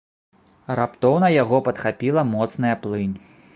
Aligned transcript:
Раптоўна 0.79 1.29
яго 1.43 1.61
падхапіла 1.69 2.27
моцная 2.35 2.75
плынь. 2.87 3.17